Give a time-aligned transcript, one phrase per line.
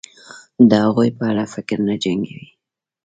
[0.69, 2.47] د هغوی په اړه فکر نه جنګوي